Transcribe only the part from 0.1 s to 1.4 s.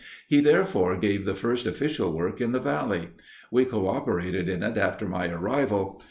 He therefore gave the